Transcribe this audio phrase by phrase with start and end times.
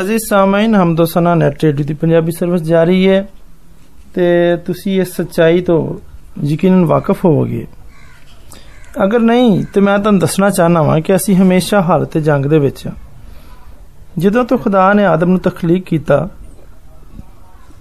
[0.00, 3.28] ਅਜ਼ੀਜ਼ ਸਾਮਾਈਨ ਹਮਦੋਸਨਾ net radio ਦੀ ਪੰਜਾਬੀ ਸਰਵਿਸ ਜਾਰੀ ਹੈ
[4.14, 5.94] ਤੇ ਤੁਸੀਂ ਇਸ ਸੱਚਾਈ ਤੋਂ
[6.44, 7.66] ਯਕੀਨਨ ਵਾਕਿਫ ਹੋਵੋਗੇ।
[9.04, 12.86] ਅਗਰ ਨਹੀਂ, ਤੇ ਮੈਂ ਤੁਹਾਨੂੰ ਦੱਸਣਾ ਚਾਹਨਾ ਵਾਂ ਕਿ ਅਸੀਂ ਹਮੇਸ਼ਾ ਹਾਲਤ ਜੰਗ ਦੇ ਵਿੱਚ
[12.86, 12.94] ਹਾਂ।
[14.18, 16.28] ਜਦੋਂ ਤੋਂ ਖੁਦਾ ਨੇ ਆਦਮ ਨੂੰ ਤਖਲੀਕ ਕੀਤਾ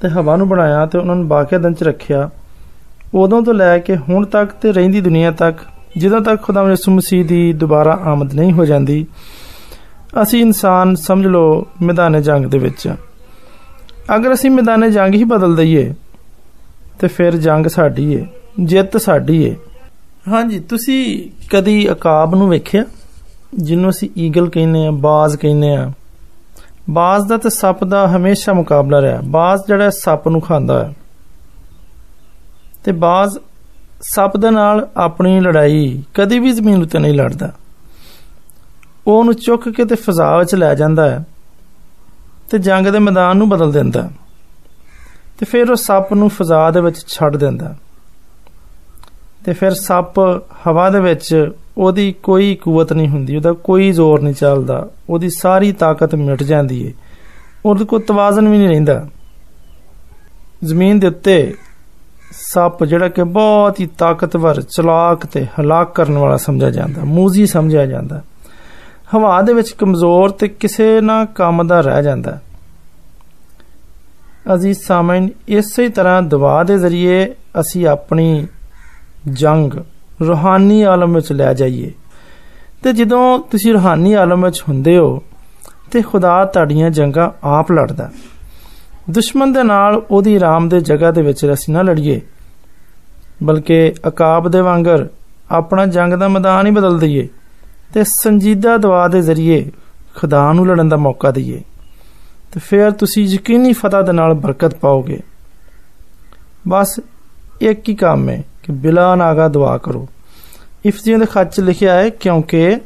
[0.01, 2.29] ਤੇ ਹਵਾ ਨੂੰ ਬਣਾਇਆ ਤੇ ਉਹਨਾਂ ਨੂੰ ਬਾਕਿਆ ਚ ਰੱਖਿਆ,
[3.13, 5.57] ਉਦੋਂ ਤੋਂ ਲੈ ਕੇ ਹੁਣ ਤੱਕ ਤੇ ਰਹਿੰਦੀ ਦੁਨੀਆ ਤੱਕ,
[5.97, 9.05] ਜਦੋਂ ਤੱਕ ਖੁਦਾ ਯਿਸੂ ਮਸੀਹ ਦੀ ਦੁਬਾਰਾ ਆਮਦ ਨਹੀਂ ਹੋ ਜਾਂਦੀ
[10.22, 12.89] ਅਸੀਂ ਇਨਸਾਨ ਸਮਝ ਲਓ ਮੈਦਾਨੇ ਜੰਗ ਦੇ ਵਿੱਚ
[14.16, 15.93] ਅਗਰ ਅਸੀਂ ਮੈਦਾਨੇ ਜੰਗ ਹੀ ਬਦਲ ਦਈਏ
[16.98, 18.25] ਤੇ ਫਿਰ ਜੰਗ ਸਾਡੀ ਏ
[18.61, 19.54] ਜਿੱਤ ਸਾਡੀ ਏ
[20.29, 22.84] ਹਾਂਜੀ ਤੁਸੀਂ ਕਦੀ ਅਕਾਬ ਨੂੰ ਵੇਖਿਆ
[23.54, 25.90] ਜਿਹਨੂੰ ਅਸੀਂ ਈਗਲ ਕਹਿੰਦੇ ਆ ਬਾਜ਼ ਕਹਿੰਦੇ ਆ
[26.90, 30.93] ਬਾਜ਼ ਦਾ ਤੇ ਸੱਪ ਦਾ ਹਮੇਸ਼ਾ ਮੁਕਾਬਲਾ ਰਿਹਾ ਬਾਜ਼ ਜਿਹੜਾ ਸੱਪ ਨੂੰ ਖਾਂਦਾ ਹੈ
[32.84, 33.39] ਤੇ ਬਾਜ਼
[34.05, 37.50] ਸੱਪ ਦੇ ਨਾਲ ਆਪਣੀ ਲੜਾਈ ਕਦੀ ਵੀ ਜ਼ਮੀਨ ਉੱਤੇ ਨਹੀਂ ਲੜਦਾ
[39.06, 41.25] ਉਹ ਉਹਨੂੰ ਚੁੱਕ ਕੇ ਤੇ ਫਜ਼ਾ ਵਿੱਚ ਲੈ ਜਾਂਦਾ ਹੈ
[42.50, 44.08] ਤੇ ਜੰਗ ਦੇ ਮੈਦਾਨ ਨੂੰ ਬਦਲ ਦਿੰਦਾ
[45.38, 47.74] ਤੇ ਫਿਰ ਉਹ ਸੱਪ ਨੂੰ ਫਜ਼ਾ ਦੇ ਵਿੱਚ ਛੱਡ ਦਿੰਦਾ
[49.44, 50.18] ਤੇ ਫਿਰ ਸੱਪ
[50.66, 55.72] ਹਵਾ ਦੇ ਵਿੱਚ ਉਹਦੀ ਕੋਈ ਕੂਵਤ ਨਹੀਂ ਹੁੰਦੀ ਉਹਦਾ ਕੋਈ ਜ਼ੋਰ ਨਹੀਂ ਚੱਲਦਾ ਉਹਦੀ ਸਾਰੀ
[55.72, 56.92] ਤਾਕਤ ਮਿਟ ਜਾਂਦੀ ਏ
[57.64, 59.06] ਉਹਦੇ ਕੋਲ ਤਵਾਜ਼ਨ ਵੀ ਨਹੀਂ ਰਹਿੰਦਾ
[60.64, 61.55] ਜ਼ਮੀਨ ਦੇ ਉੱਤੇ
[62.32, 67.86] ਸੱਪ ਜਿਹੜਾ ਕਿ ਬਹੁਤ ਹੀ ਤਾਕਤਵਰ ਚਲਾਕ ਤੇ ਹਲਾਕ ਕਰਨ ਵਾਲਾ ਸਮਝਿਆ ਜਾਂਦਾ ਮੂਜ਼ੀ ਸਮਝਿਆ
[67.86, 68.22] ਜਾਂਦਾ
[69.16, 72.39] ਹਵਾ ਦੇ ਵਿੱਚ ਕਮਜ਼ੋਰ ਤੇ ਕਿਸੇ ਨਾ ਕੰਮ ਦਾ ਰਹਿ ਜਾਂਦਾ
[74.53, 78.47] ਅਜ਼ੀਜ਼ ਸਾਮਿਨ, ਇਸੇ ਤਰ੍ਹਾਂ ਦੁਆ ਦੇ ਜ਼ਰੀਏ ਅਸੀਂ ਆਪਣੀ
[79.27, 79.73] ਜੰਗ
[80.27, 81.91] ਰੂਹਾਨੀ ਆਲਮ ਵਿੱਚ ਲੈ ਜਾਈਏ।
[82.83, 85.23] ਤੇ ਜਦੋਂ ਤੁਸੀਂ ਰੂਹਾਨੀ ਆਲਮ ਵਿੱਚ ਹੁੰਦੇ ਹੋ,
[85.92, 88.09] ਤੇ ਖੁਦਾ ਤੁਹਾਡੀਆਂ ਜੰਗਾਂ ਆਪ ਲੜਦਾ
[89.09, 92.21] ਦੁਸ਼ਮਣ ਦੇ ਨਾਲ ਉਹਦੀ ਆਰਾਮ ਦੇ ਜਗ੍ਹਾ ਦੇ ਵਿੱਚ ਅਸੀਂ ਨਾ ਲੜੀਏ,
[93.44, 95.08] ਬਲਕਿ ਅਕਾਬ ਦੇ ਵਾਂਗਰ
[95.52, 97.27] ਆਪਣਾ ਜੰਗ ਦਾ ਮੈਦਾਨ ਹੀ ਬਦਲ ਦਈਏ।
[97.94, 99.64] ਤੇ ਸੰਜੀਦਾ ਦੁਆ ਦੇ ਜ਼ਰੀਏ
[100.14, 101.60] ਖੁਦਾ ਨੂੰ ਲੜਨ ਦਾ ਮੌਕਾ ਦਈਏ
[102.52, 105.20] ਤੇ ਫਿਰ ਤੁਸੀਂ ਯਕੀਨੀ ਫਤਹ ਦੇ ਨਾਲ ਬਰਕਤ ਪਾਓਗੇ
[106.68, 106.98] ਬਸ
[107.62, 110.06] ਇੱਕ ਹੀ ਕੰਮ ਹੈ ਕਿ ਬਿਲਾ ਨਾਗਾ ਦੁਆ ਕਰੋ
[110.86, 112.77] ਇਫਤੀਆਂ ਦੇ ਖੱਤ 'ਚ ਲਿਖਿਆ ਹੈ ਕਿਉਂਕਿ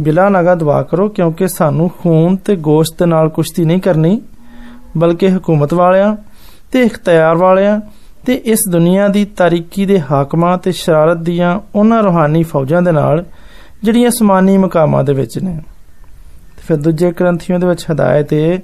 [0.00, 4.20] ਬਿਲਾ ਨਾਗਾ ਦੁਆ ਕਰੋ ਕਿਉਂਕਿ ਸਾਨੂੰ ਖੂਨ ਤੇ ਗੋਸ਼ਤ ਦੇ ਨਾਲ ਕੁਸ਼ਤੀ ਨਹੀਂ ਕਰਨੀ
[4.96, 6.16] ਬਲਕਿ ਹਕੂਮਤ ਵਾਲਿਆਂ
[6.72, 7.80] ਤੇ ਇਖਤਿਆਰ ਵਾਲਿਆਂ
[8.26, 13.24] ਤੇ ਇਸ ਦੁਨੀਆ ਦੀ ਤਾਰੀਕੀ ਦੇ ਹਾਕਮਾਂ ਤੇ ਸ਼ਰਾਰਤ ਦੀਆਂ ਉਹਨਾਂ ਰੋਹਾਨੀ ਫੌਜਾਂ ਦੇ ਨਾਲ
[13.84, 15.58] ਜਿਹੜੀਆਂ ਅਸਮਾਨੀ ਮਕਾਮਾਂ ਦੇ ਵਿੱਚ ਨੇ
[16.66, 18.58] ਫਿਰ ਦੂਜੇ ਗ੍ਰੰਥੀਆਂ ਦੇ ਵਿੱਚ ਹਦਾਇਤ ਹੈ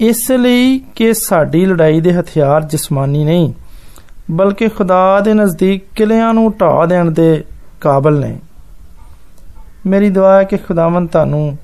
[0.00, 3.52] ਇਸ ਲਈ ਕਿ ਸਾਡੀ ਲੜਾਈ ਦੇ ਹਥਿਆਰ ਜਿਸਮਾਨੀ ਨਹੀਂ
[4.30, 7.42] ਬਲਕਿ ਖੁਦਾ ਦੇ ਨਜ਼ਦੀਕ ਕਿਲਿਆਂ ਨੂੰ ਢਾ ਦੇਣ ਦੇ
[7.80, 8.36] ਕਾਬਲ ਨੇ
[9.86, 11.56] ਮੇਰੀ ਦੁਆ ਹੈ ਕਿ ਖੁਦਾਵੰਦ ਤੁਹਾਨੂੰ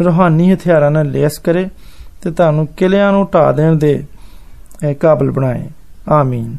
[0.00, 1.68] ਰੂਹਾਨੀ ਹਥਿਆਰਾਂ ਨਾਲ ਲੈਸ ਕਰੇ
[2.22, 4.04] ਤੇ ਤੁਹਾਨੂੰ ਕਿਲਿਆਂ ਨੂੰ ਢਾ ਦੇਣ ਦੇ
[5.00, 5.68] ਕਾਬਲ ਬਣਾਏ
[6.08, 6.56] ਆਮੀਨ